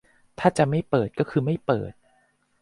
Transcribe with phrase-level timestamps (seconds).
[0.39, 1.93] ถ้าจะไม่เปิด ก็คือไม่เปิด